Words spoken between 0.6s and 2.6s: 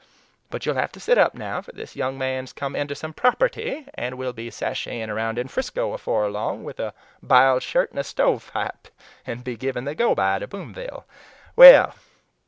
you'll have to sit up now, for this young man's